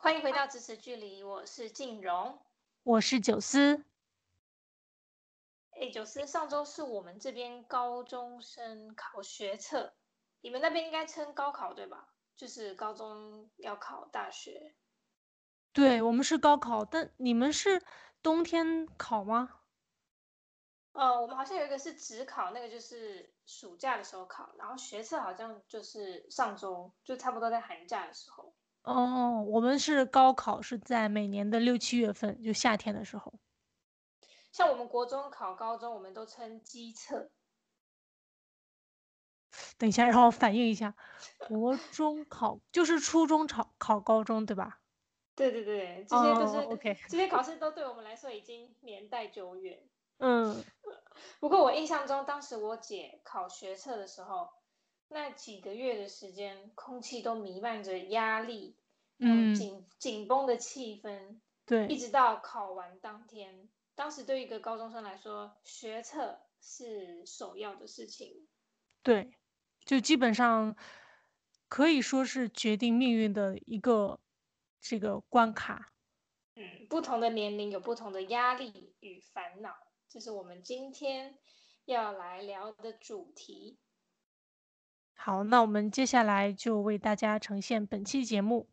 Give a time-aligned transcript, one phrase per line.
[0.00, 2.38] 欢迎回到咫尺距离，我是静荣，
[2.84, 3.84] 我是九思。
[5.70, 9.92] 哎，九思，上周是我们这边高中生考学测，
[10.40, 12.10] 你们那边应该称高考对吧？
[12.36, 14.76] 就是高中要考大学。
[15.72, 17.82] 对，我们是高考，但你们是
[18.22, 19.62] 冬天考吗？
[20.92, 28.54] 呃，我们好像有一个是只考，那个就是暑假的时候考，然后学测好像就是上周，就差不多在寒假的时候。
[28.82, 33.34] 哦，我们是高考是在每年的六七月份，就夏天的时候。
[34.50, 37.30] 像我们国中考高中，我们都称基测。
[39.78, 40.94] 等一下，让我反应一下，
[41.48, 44.80] 国中考就是初中考考高中，对吧？
[45.34, 49.88] 对对对，这些都是、oh, OK，这些考试都对我们来说已经年代久远。
[50.18, 50.64] 嗯，
[51.38, 54.48] 不过我印象中，当时我姐考学测的时候，
[55.08, 58.76] 那几个月的时间，空气都弥漫着压力，
[59.18, 68.46] 嗯，紧紧绷的气氛，对，一直到考完当天，当时对一个高中生来说，学测是首要的事情，
[69.02, 69.32] 对，
[69.84, 70.76] 就基本上
[71.68, 74.20] 可以说是决定命运的一个
[74.80, 75.92] 这个关卡。
[76.54, 79.74] 嗯，不同的年龄有不同的压力与烦恼。
[80.08, 81.38] 这是我们今天
[81.84, 83.78] 要来聊的主题。
[85.20, 88.68] 好，那我们接下来就为大家呈现本期节目。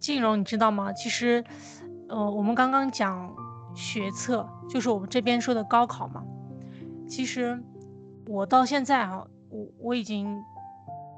[0.00, 0.92] 静蓉，你知道吗？
[0.92, 1.44] 其实，
[2.08, 3.34] 呃，我们刚刚讲
[3.74, 6.24] 学测，就是我们这边说的高考嘛。
[7.06, 7.62] 其实，
[8.26, 10.42] 我到现在啊，我我已经，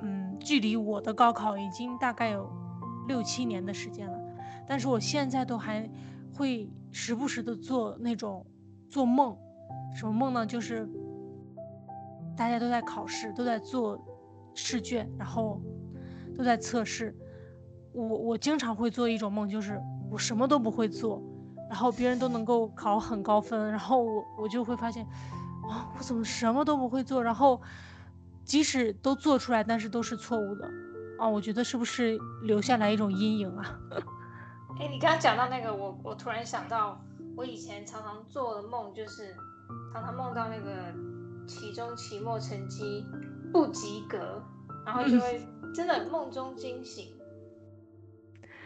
[0.03, 2.51] 嗯，距离我的高考已经大概有
[3.07, 4.19] 六七年的时间了。
[4.67, 5.89] 但是我现在都还
[6.35, 8.45] 会时不时的做那种
[8.89, 9.37] 做梦，
[9.95, 10.45] 什么梦呢？
[10.45, 10.89] 就是
[12.37, 13.97] 大家都在考试，都在做
[14.55, 15.61] 试卷，然后
[16.37, 17.15] 都在测试。
[17.93, 21.23] 我我经常会做一种梦，就是我什么都不会做，
[21.69, 25.05] 然后别人都能够考很高分，然后我我就会发现，
[25.69, 27.23] 啊，我怎么什么都不会做？
[27.23, 27.61] 然后
[28.45, 30.69] 即使都做出来，但是都是错误的，
[31.19, 33.79] 啊，我觉得是不是留下来一种阴影啊？
[34.79, 37.01] 哎，你刚刚讲到那个，我我突然想到，
[37.37, 39.35] 我以前常常做的梦，就是
[39.93, 40.93] 常常梦到那个
[41.47, 43.05] 期中、期末成绩
[43.53, 44.43] 不及格，
[44.85, 45.41] 然后就会
[45.75, 47.13] 真的梦中惊醒。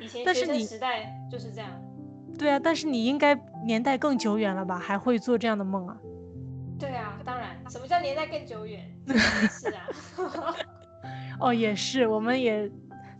[0.00, 1.70] 以前学生时代就是这样，
[2.38, 5.96] 对啊，但是你应该年代更久远了吧，还会做这样的梦啊？
[6.78, 8.90] 对啊，当然，什么叫年代更久远？
[9.06, 9.86] 是啊，
[11.38, 12.70] 哦，也是，我们也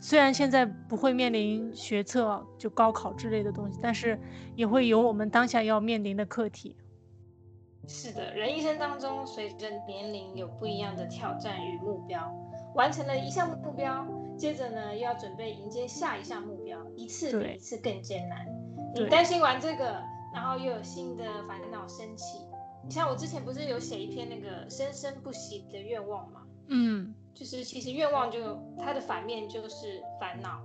[0.00, 4.19] 虽然现在不会面临学测就高考之类的东西，但是
[4.56, 6.75] 也会有我们当下要面临的课题。
[7.87, 12.32] 是的，人一生当中随着年龄有不一样的挑战与目标，
[12.75, 14.06] 完成了一项目标。
[14.38, 18.47] 接着呢，又要准备迎接下一项目标，一次比一次更艰难。
[18.95, 20.03] 你担心完这个，
[20.34, 22.39] 然后又有新的烦恼升起。
[22.83, 26.41] 你像我之前不是有写一篇那个生生不息的愿望嘛？
[26.69, 30.61] 嗯，就是其实愿望就它的反面就是烦恼，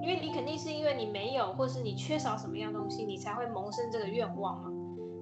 [0.00, 4.70] 因为你肯定是因为你没有，或是你缺少什么样东西，你才会萌生这个愿望嘛。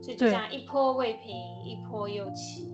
[0.03, 1.34] 所以就这样一波未平，
[1.65, 2.72] 一波又起。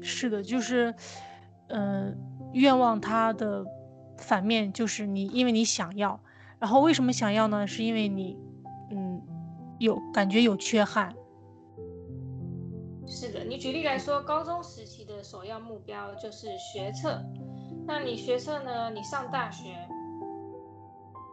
[0.00, 0.94] 是的，就是，
[1.68, 2.14] 嗯、呃。
[2.54, 3.66] 愿望它的
[4.16, 6.20] 反面就是你，因为你想要，
[6.58, 7.66] 然后为什么想要呢？
[7.66, 8.38] 是因为你，
[8.90, 9.22] 嗯，
[9.78, 11.14] 有感觉有缺憾。
[13.06, 17.22] 是的，你举例来说，高中时期的首要目标就是学测，
[17.86, 18.90] 那你学测呢？
[18.90, 19.68] 你上大学，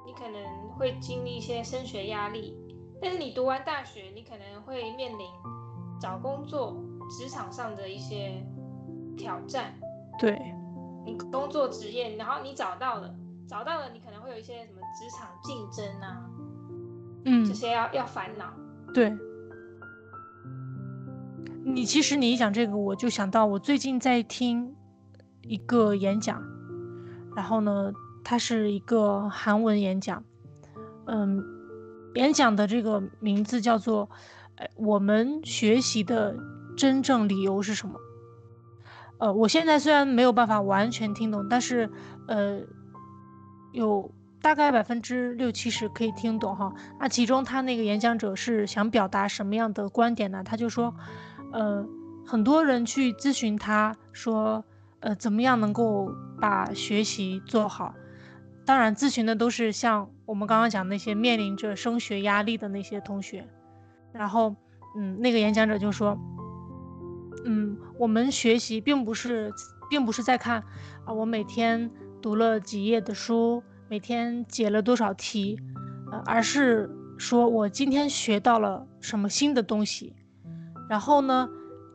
[0.06, 2.58] 你可能会经历一些升学压力，
[3.02, 5.26] 但是你读完大学，你可能会面临
[6.02, 6.76] 找工作、
[7.10, 8.46] 职场上的一些
[9.16, 9.74] 挑战。
[10.20, 10.38] 对。
[11.04, 13.16] 你工作职业，然后你找到了，
[13.48, 16.22] 找到了，你可能会有一些什么职场竞争啊，
[17.26, 18.52] 嗯，这些要要烦恼。
[18.94, 19.16] 对，
[21.64, 24.76] 你其实你一讲这个，我就想到我最近在听
[25.44, 26.44] 一个演讲，
[27.36, 27.92] 然后呢，
[28.24, 30.24] 它是一个韩文演讲，
[31.06, 31.42] 嗯，
[32.16, 34.10] 演讲的这个名字叫做，
[34.56, 36.36] 呃，我们学习的
[36.76, 38.00] 真正理由是什么？
[39.20, 41.90] 呃，我现在虽然没有办法完全听懂，但是，
[42.28, 42.60] 呃，
[43.72, 44.12] 有
[44.42, 46.74] 大概百分之六七十可以听懂哈。
[47.00, 50.44] 那其中他那个演讲者是想表达什么样的观点呢？
[50.44, 50.94] 他就说，
[51.52, 51.86] 呃，
[52.26, 54.64] 很多人去咨询他说，
[55.02, 57.94] 呃，怎么样能够把学习做好？
[58.66, 63.48] 当然，咨询的都是像我们刚刚讲那些面临着升学压力的那些同学。
[64.12, 64.56] 然后，
[64.96, 66.18] 嗯，那个演讲者就说，
[67.46, 69.52] 嗯，我们学习并不是，
[69.90, 70.64] 并不是在看
[71.06, 71.90] 啊，我每天
[72.22, 75.60] 读了几页的书，每天解了多少题，
[76.14, 80.16] 呃，而是说我今天学到了什么新的东西。
[80.88, 81.50] 然后呢，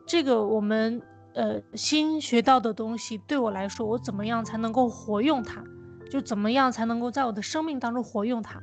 [0.05, 1.01] 这个我们
[1.33, 5.63] 呃新学到的东西对我来说，我怎么样才能够活用它？
[6.07, 8.61] 就怎么样才能够在我的生命当中活用它？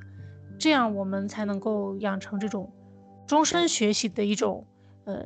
[0.56, 2.72] 这样我们才能够养成这种
[3.26, 4.64] 终身学习的一种
[5.06, 5.24] 呃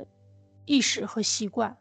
[0.65, 1.77] 意识和习惯。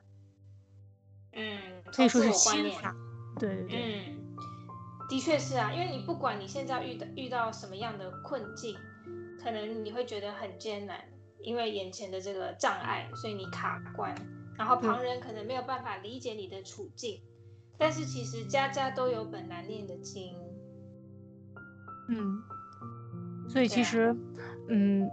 [1.32, 1.42] 嗯，
[1.86, 2.94] 可以说是心法。
[3.38, 3.80] 对对对。
[3.80, 4.17] 嗯，
[5.08, 8.76] 的确是啊，因为你不管你现在遇到遇到什么样的困境，
[9.42, 10.98] 可能你会觉得很艰难。
[11.40, 14.12] 因为眼前的这个障碍，所以你卡关，
[14.58, 20.34] 然后旁人可能没有办法理解你的处境，嗯、但是其实家家都有本难念的经。
[22.08, 22.42] 嗯，
[23.48, 24.14] 所以其实，
[24.68, 25.08] 嗯，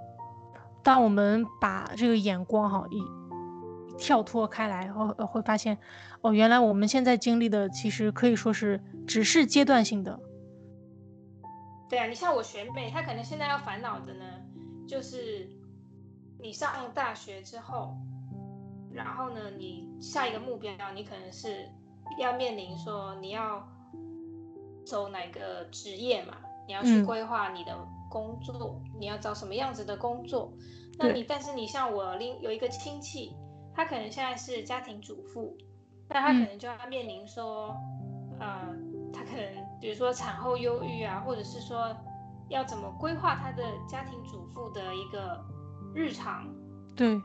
[0.84, 3.00] 当我们把这个眼光哈一
[3.98, 5.78] 跳脱开来，后会发现，
[6.22, 10.20] 哦，原来我们现在经历的其实可以说是只是阶段性的。
[11.90, 14.26] 对啊，你像我学妹，她可能现在要烦恼的呢，
[14.88, 15.50] 就是。
[16.38, 17.96] 你上大学之后，
[18.94, 21.68] 然后呢，你下一个目标，你可能是
[22.20, 23.68] 要面临说你要
[24.86, 26.36] 走哪个职业嘛？
[26.68, 27.76] 你要去规划你的
[28.12, 30.54] 工作，嗯、你要找什么样子的工作？
[31.00, 33.36] 那你但是你像我另有一个亲戚，
[33.76, 35.58] 他可能现在是家庭主妇，
[36.10, 37.76] 那他可能就要面临说，
[38.40, 38.76] 嗯、呃，
[39.14, 39.46] 他可能
[39.82, 41.96] 比如说产后忧郁啊，或者是说
[42.50, 45.44] 要怎么规划他的家庭主妇的一个。
[45.98, 46.46] 日常，
[46.94, 47.18] 对，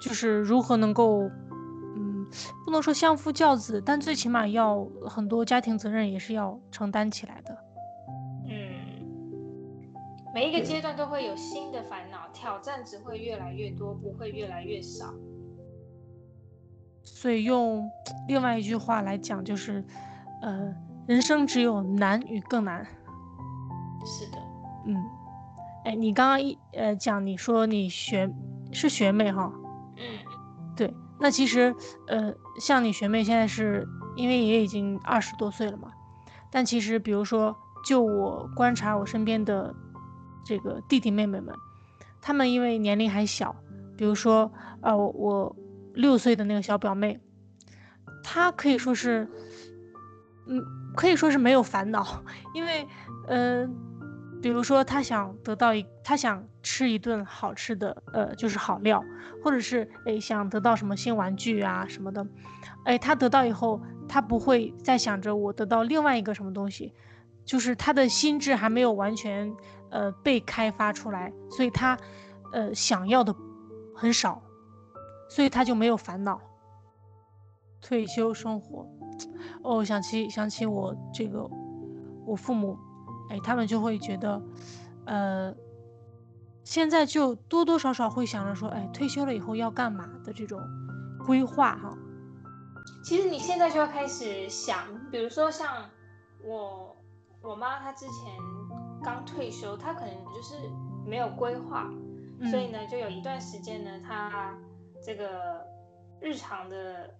[0.00, 1.30] 就是如何能够，
[1.94, 2.26] 嗯，
[2.64, 7.56] 不能说相夫教子，但最起码要很多家庭责任也是要承担起来的。
[8.48, 9.06] 嗯，
[10.34, 12.13] 每一个阶段都会有新的烦恼，
[12.44, 15.14] 挑战只会越来越多，不会越来越少。
[17.02, 17.90] 所以用
[18.28, 19.82] 另外一句话来讲，就是，
[20.42, 20.74] 呃，
[21.06, 22.84] 人生只有难与更难。
[24.04, 24.36] 是的，
[24.84, 25.02] 嗯。
[25.86, 28.30] 哎，你刚刚一呃讲，你说你学
[28.72, 29.50] 是学妹哈，
[29.96, 30.04] 嗯，
[30.76, 31.74] 对，那其实
[32.08, 35.90] 呃像你学妹现在是因为也已经二十多岁了嘛，
[36.50, 37.56] 但其实比如说
[37.86, 39.74] 就我观察我身边的
[40.44, 41.54] 这个弟弟妹妹们，
[42.24, 43.54] 他们因为年龄还小，
[43.98, 44.50] 比如说
[44.80, 45.54] 呃我
[45.92, 47.20] 六岁的那个小表妹，
[48.22, 49.28] 她可以说是，
[50.46, 50.62] 嗯
[50.96, 52.24] 可以说是没有烦恼，
[52.54, 52.88] 因为
[53.28, 53.66] 嗯。
[53.66, 53.74] 呃
[54.42, 59.02] 比如说，他想得到一，他想吃一顿好吃的，呃，就是好料，
[59.42, 62.26] 或者是诶想得到什么新玩具啊什么的，
[62.84, 66.92] 诶，他得到以后，他不会再想着我得到另外一个什么东西，
[67.46, 69.50] 就是他的心智还没有完全
[69.94, 71.96] 呃被开发出来，所以他
[72.52, 73.34] 呃想要的
[73.94, 74.42] 很少，
[75.30, 76.40] 所以他就没有烦恼。
[77.80, 78.88] 退休生活，
[79.62, 81.48] 哦，想起想起我这个
[82.26, 82.76] 我父母。
[83.30, 84.42] 哎，他们就会觉得，
[85.06, 85.54] 呃，
[86.62, 90.60] 现在就多多少少会想着说，哎，退休了以后要干嘛的这种
[91.24, 91.96] 规划哈。
[93.02, 94.76] 其实你现在就要开始想，
[95.10, 95.88] 比如说像
[96.44, 96.94] 我
[97.42, 98.14] 我妈，她之前
[99.04, 100.54] 刚退休，他可能就是
[101.06, 101.90] 没有规划，
[102.40, 104.56] 嗯、所以呢，就有一段时间呢，他
[105.04, 105.64] 这个
[106.20, 107.14] 日常的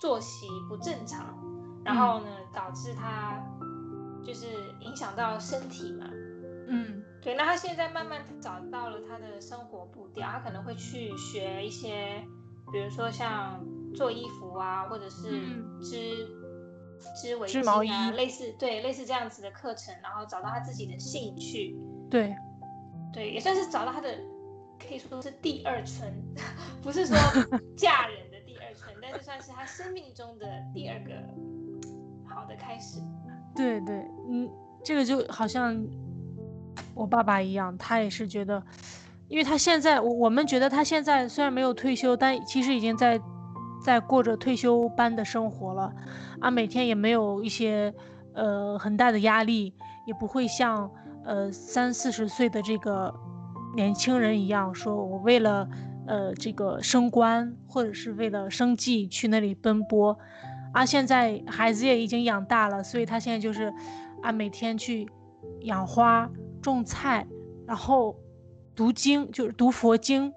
[0.00, 1.38] 作息不正常，
[1.84, 3.42] 然后呢，嗯、导致他。
[4.26, 4.46] 就是
[4.80, 6.06] 影响到身体嘛，
[6.66, 7.34] 嗯，对。
[7.34, 12.26] 那他现在慢慢找到了他的生活步调，他可能会去学一些，
[12.72, 13.62] 比如说像
[13.94, 15.28] 做衣服啊，或者是
[15.82, 16.26] 织
[17.20, 21.76] 织围巾啊，类似对类似这样子的课程，然后找到他自己的兴趣，
[22.10, 22.34] 对，
[23.12, 24.08] 对，也算是找到他的，
[24.78, 26.12] 可以说是第二春，
[26.82, 27.16] 不是说
[27.76, 31.12] 嫁人的第二春，但是算是他生命中的第二个
[32.28, 33.00] 好的开始。
[33.56, 33.96] 对对，
[34.28, 34.50] 嗯，
[34.82, 35.86] 这个就好像
[36.94, 38.60] 我爸爸一样，他也是觉得，
[39.28, 43.20] 因为他现在，我我们觉得他现在虽然没有退休，但其实已经在
[43.84, 45.92] 在过着退休般的生活了，
[46.40, 47.92] 啊，每天也没有一些
[48.32, 49.74] 呃很大的压力，
[50.06, 50.90] 也不会像
[51.22, 53.14] 呃三四十岁的这个
[53.76, 55.68] 年轻人一样，说我为了
[56.06, 60.18] 呃这个升官或者是为了生计去那里奔波。
[60.72, 63.72] 啊，现在孩子也已经养大了，所以他现在就是，
[64.22, 65.06] 啊，每天去
[65.60, 66.28] 养花、
[66.62, 67.24] 种菜，
[67.66, 68.16] 然后
[68.74, 70.32] 读经，就是读佛经，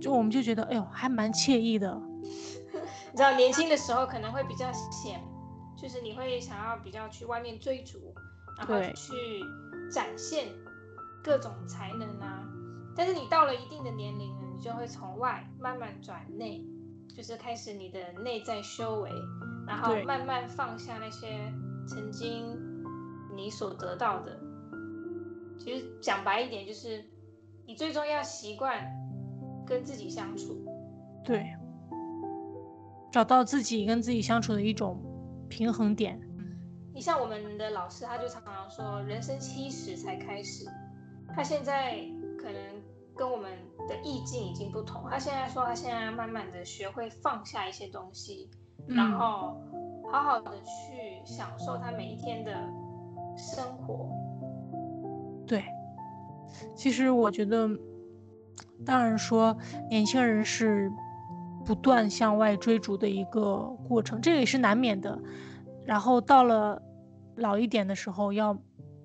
[0.00, 2.00] 就我们就觉得，哎呦，还蛮惬意的。
[3.12, 5.22] 你知道年轻的时候可能会比较闲，
[5.76, 8.14] 就是你会想要比较去外面追逐，
[8.58, 9.42] 然后去
[9.90, 10.48] 展现
[11.22, 12.46] 各种才能啊。
[12.96, 16.64] 但是你到了一定的年龄呢，你就会从外慢慢转内，
[17.16, 19.10] 就是开始你的内在修为，
[19.66, 21.52] 然后慢慢放下那些
[21.86, 22.56] 曾经
[23.34, 24.38] 你所得到的。
[25.58, 27.04] 其实讲白一点，就是
[27.66, 28.90] 你最终要习惯
[29.66, 30.64] 跟自己相处，
[31.24, 31.54] 对，
[33.10, 35.00] 找到自己跟自己相处的一种
[35.48, 36.20] 平衡点。
[36.92, 40.66] 你像我们的老师，他就常常说，人生七十才开始。
[41.34, 41.98] 他现在
[42.38, 42.60] 可能
[43.16, 43.50] 跟我们
[43.88, 45.08] 的意境已经不同。
[45.08, 48.50] 他现在说，他现在慢慢的学会放下一些东西，
[48.88, 49.56] 嗯、然后
[50.12, 52.52] 好好的去享受他每一天的
[53.36, 54.10] 生活。
[55.46, 55.64] 对，
[56.74, 57.68] 其实我觉得，
[58.84, 59.56] 当然说
[59.88, 60.90] 年轻人是
[61.64, 65.18] 不断向外追逐的一个过程，这个也是难免的。
[65.84, 66.80] 然后到了
[67.36, 68.56] 老一点的时候，要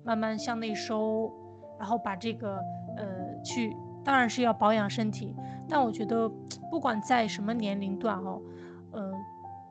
[0.04, 1.32] 慢慢向内收，
[1.78, 2.56] 然后把这个
[2.96, 5.34] 呃去，当然是要保养身体。
[5.68, 6.28] 但我觉得
[6.70, 8.40] 不管在什么年龄段哦，
[8.92, 9.12] 呃，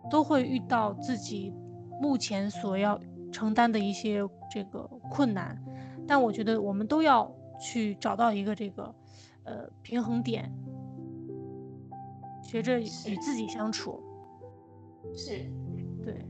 [0.09, 1.53] 都会遇到自己
[2.01, 2.99] 目前所要
[3.31, 5.57] 承担的一些这个困难。
[6.07, 8.93] 但我觉得我们都要去找到一个这个，
[9.43, 10.51] 呃，平衡点，
[12.45, 14.01] 学着与自己相处。
[15.13, 15.45] 是，
[16.03, 16.25] 对。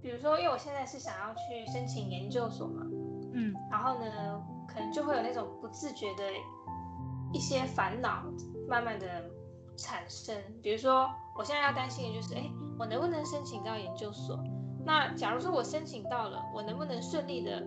[0.00, 2.86] 比如说，因为我现在是想要去申请研究所嘛，
[3.34, 6.24] 嗯，然后呢，可能就会有那种不自觉的
[7.32, 8.24] 一些烦恼
[8.66, 9.30] 慢慢的
[9.76, 10.34] 产生。
[10.62, 14.42] 比如说，我现在要担心的就是，哎，我能不能申请到研究所？
[14.84, 17.60] 那假如说我申请到了，我能不能顺利的，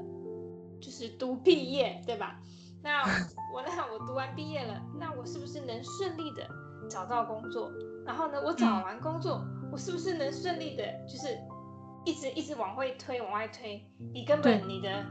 [0.81, 2.41] 就是读毕业，对吧？
[2.83, 3.03] 那
[3.53, 6.47] 我那我读完毕业了，那我是不是能顺利的
[6.89, 7.71] 找到工作？
[8.05, 11.37] 然后呢，我找完工作，我是不是能顺利的，就是
[12.05, 13.85] 一直一直往回推，往外推？
[14.13, 15.05] 你根本你的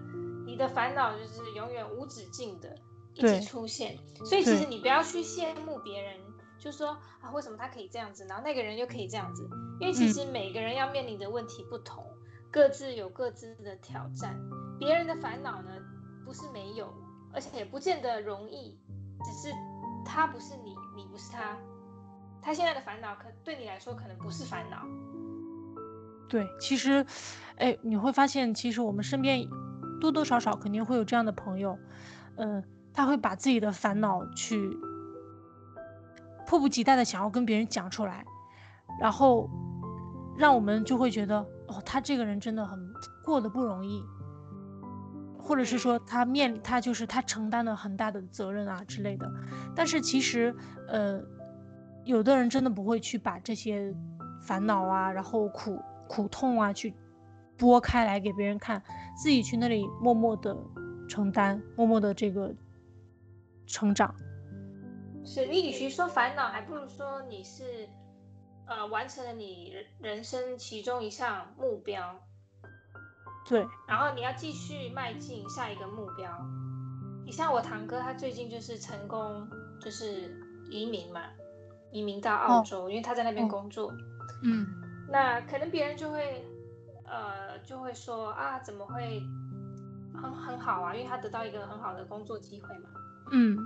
[0.46, 2.76] 你的烦恼就是永远无止境的
[3.14, 3.96] 一直出现。
[4.24, 6.16] 所以其实你不要去羡慕别人。
[6.62, 6.88] 就说
[7.22, 9.48] 啊，为什么他可以这样子，然后那个人又可以这样子？
[9.80, 12.18] 因为其实每个人要面临的问题不同，嗯、
[12.52, 14.38] 各自有各自的挑战。
[14.78, 15.70] 别人的烦恼呢，
[16.22, 16.92] 不是没有，
[17.32, 18.78] 而且也不见得容易，
[19.24, 19.54] 只是
[20.04, 21.56] 他不是你，你不是他。
[22.42, 24.86] 他现在的烦恼，可对你来说可能不是烦恼。
[26.28, 27.04] 对，其实，
[27.56, 29.46] 哎，你会发现，其实我们身边
[30.00, 31.78] 多多少少肯定会有这样的朋友，
[32.36, 34.76] 嗯、他会把自己的烦恼去。
[36.46, 38.24] 迫不及待的想要跟别人讲出来，
[39.00, 39.48] 然后
[40.36, 42.92] 让我们就会觉得哦，他这个人真的很
[43.24, 44.02] 过得不容易，
[45.50, 49.28] 或者是说他面他就是他承担了很大的责任啊之类的。
[49.74, 50.54] 但是其实
[50.86, 51.20] 呃，
[52.04, 53.92] 有的人真的不会去把这些
[54.40, 55.76] 烦恼啊，然后苦
[56.08, 56.94] 苦痛啊去
[57.58, 58.80] 拨开来给别人看，
[59.20, 60.56] 自己去那里默默的
[61.08, 62.54] 承担，默默的这个
[63.66, 64.14] 成长。
[65.24, 67.88] 是你与其说烦恼，还不如说你是，
[68.66, 72.20] 呃，完成了你人生其中一项目标。
[73.50, 76.30] 对，然后你要继续迈进下一个目标。
[77.24, 79.44] 你像我堂哥，他最近就是成功，
[79.80, 80.32] 就是
[80.70, 81.20] 移民嘛，
[81.90, 83.92] 移民到澳洲，哦、因为他在那边工作。
[84.44, 84.64] 嗯，
[85.08, 86.44] 那可能别人就会，
[87.04, 89.20] 呃，就会说啊，怎么会
[90.14, 90.94] 很很好啊？
[90.94, 92.88] 因为他得到一个很好的工作机会嘛。
[93.32, 93.58] 嗯。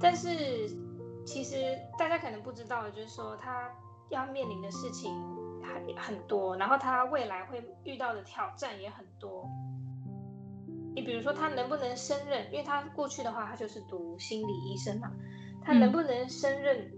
[0.00, 0.74] 但是，
[1.26, 3.70] 其实大家可能不知道，就是说他
[4.08, 5.14] 要面临的事情
[5.64, 9.48] 很很多，然后他未来会遇到的挑战也很多。
[10.94, 12.52] 你比如说，他能不能胜任？
[12.52, 15.10] 因为他过去的话，他就是读心理医生嘛，
[15.62, 16.92] 他能不能胜任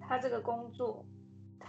[0.00, 1.04] 他这个工作？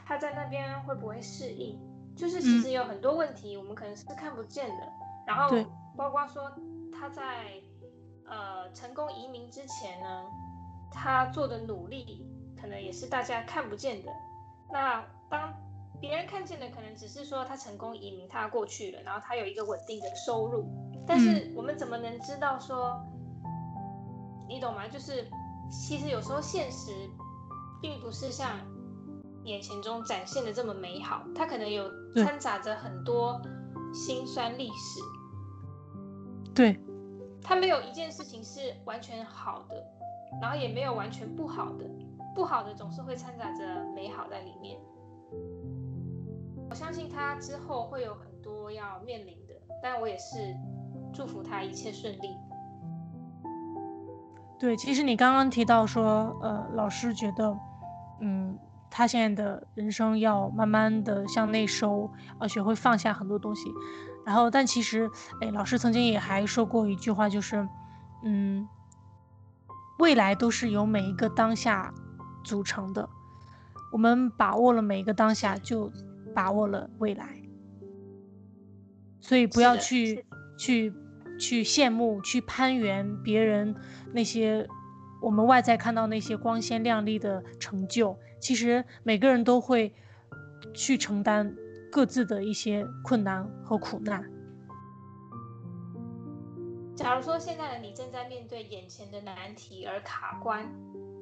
[0.05, 1.77] 他在那边会不会适应？
[2.15, 4.87] 就是其实有很多问题，我们可能是看不见的。
[5.27, 5.49] 然后，
[5.97, 6.51] 包括说
[6.91, 7.61] 他在
[8.25, 10.25] 呃成功移民之前呢？
[10.95, 12.23] 他做的努力，
[12.55, 14.11] 可能也是大家看不见的。
[14.71, 15.51] 那当
[16.03, 20.65] 别人看见的，可能只是说他成功移民，他过去了，然后他有一个稳定的收入。
[21.07, 23.01] 但是我们怎么能知道说，
[24.49, 24.85] 你懂吗？
[24.85, 25.25] 就是
[25.71, 26.91] 其实有时候现实
[27.81, 28.59] 并不是像
[29.45, 33.41] 眼前中展现的这么美好，它可能有掺杂着很多
[33.93, 34.99] 辛酸历史。
[36.53, 36.77] 对，
[37.41, 39.75] 它没有一件事情是完全好的。
[40.41, 41.89] 然后也没有完全不好的，
[42.35, 44.77] 不好的总是会掺杂着美好在里面。
[46.69, 50.55] 我相信他之后会有很多要面临的，但我也是
[51.13, 52.35] 祝福他一切顺利。
[54.59, 57.57] 对，其实你刚刚提到说，呃，老师觉得，
[58.21, 58.57] 嗯，
[58.89, 63.69] 他现在的人生要慢慢的向内收，要，学会放下很多东西。
[64.25, 67.67] 然后，但其实，哎，老师曾经也还说过一句话，就是，
[68.23, 68.65] 嗯，
[69.99, 71.93] 未来都是由每一个当下
[72.43, 73.09] 组成的。
[73.91, 75.91] 我们把握了每一个当下，就
[76.33, 77.41] 把握了未来。
[79.21, 80.25] 所以不要去
[80.57, 80.93] 去
[81.39, 83.73] 去羡慕、去攀援别人
[84.11, 84.67] 那些
[85.21, 88.17] 我们外在看到那些光鲜亮丽的成就。
[88.41, 89.93] 其实每个人都会
[90.73, 91.55] 去承担
[91.89, 94.29] 各自的一些困难和苦难。
[96.95, 100.69] 假如说现在的你正在面对眼前的难题而卡关，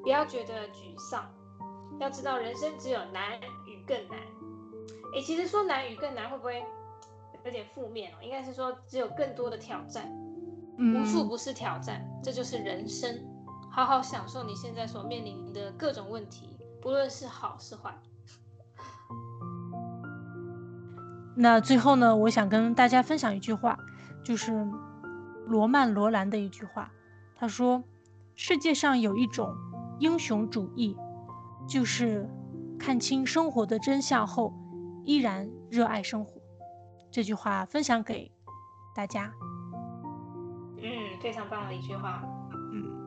[0.01, 1.32] 不要觉得沮丧。
[2.00, 3.39] 要知道，人生只有难。
[5.21, 6.63] 诶，其实说难与更难会不会
[7.45, 8.15] 有点负面哦？
[8.23, 10.11] 应该是说只有更多的挑战，
[10.79, 13.23] 无处不是挑战，这就是人生。
[13.69, 17.95] 好好享受你现在所面临的各种问题，不论是好是坏。
[21.37, 23.77] 那最后呢，我想跟大家分享一句话，
[24.25, 24.67] 就是
[25.45, 26.91] 罗曼·罗兰的一句话。
[27.35, 27.83] 他说
[28.35, 29.55] ：“世界上有一种
[29.99, 30.97] 英雄主义。”
[31.69, 32.27] 就是
[32.79, 34.51] 看清生活的真相后，
[35.05, 36.41] 依然热爱生活。
[37.12, 38.31] 这句话分享给
[38.96, 39.34] 大家。
[40.77, 42.24] 嗯，非常棒的一句话。
[42.74, 43.00] 嗯。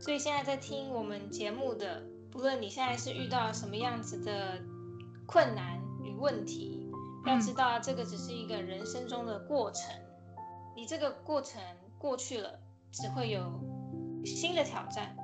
[0.00, 4.62] 所以现在在听我们节目的，不论你现在是遇到什么样子的
[5.26, 6.90] 困难与问题，
[7.26, 9.92] 要知道这个只是一个人生中的过程。
[10.76, 11.60] 你这个过程
[11.98, 12.60] 过去了，
[12.92, 13.42] 只会有
[14.24, 15.16] 新的挑战。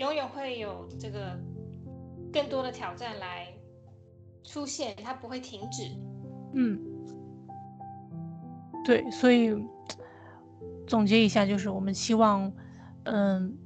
[0.00, 1.38] 永远会有这个
[2.32, 3.46] 更多的挑战来
[4.42, 5.84] 出现，它不会停止。
[6.54, 6.80] 嗯，
[8.82, 9.54] 对，所以
[10.86, 12.50] 总结一下，就是我们希望，
[13.04, 13.58] 嗯，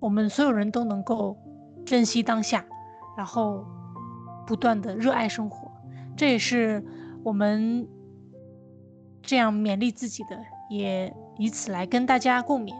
[0.00, 1.38] 我们所有人都能够
[1.86, 2.64] 珍惜当下，
[3.16, 3.64] 然后
[4.44, 5.70] 不断的热爱生活，
[6.16, 6.84] 这也是
[7.22, 7.88] 我们
[9.22, 10.36] 这样勉励自己的，
[10.68, 12.74] 也以此来跟大家共勉。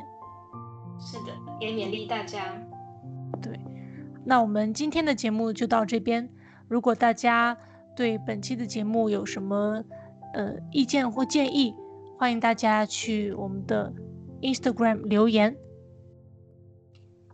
[0.98, 2.60] 是的，也勉励大家。
[3.40, 3.58] 对，
[4.24, 6.28] 那我们今天的节目就到这边。
[6.68, 7.56] 如果大家
[7.94, 9.84] 对本期的节目有什么
[10.34, 11.74] 呃意见或建议，
[12.18, 13.92] 欢迎大家去我们的
[14.40, 15.56] Instagram 留言。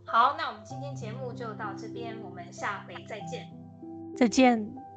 [0.05, 3.47] 好，那我们今天节目就到这边，我们下回再见。
[4.15, 4.88] 再见。